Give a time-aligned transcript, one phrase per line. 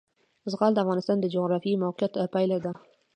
[0.51, 2.71] زغال د افغانستان د جغرافیایي موقیعت پایله ده.